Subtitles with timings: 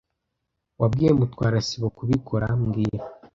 [0.79, 3.05] Wabwiye Mutwara sibo kubikora mbwira